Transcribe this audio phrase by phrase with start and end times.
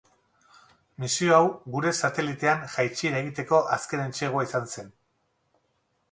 [1.01, 1.41] Misio hau
[1.75, 4.89] gure satelitean jaitsiera egiteko azken entsegua izan zen.